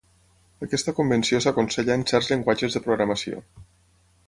Aquesta 0.67 0.93
convenció 0.99 1.41
s'aconsella 1.45 1.99
en 1.99 2.07
certs 2.13 2.33
llenguatges 2.33 2.79
de 2.79 2.85
programació. 2.89 3.45